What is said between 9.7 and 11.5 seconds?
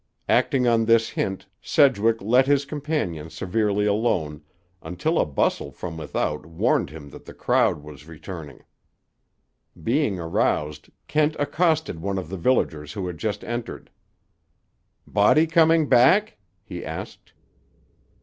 Being aroused, Kent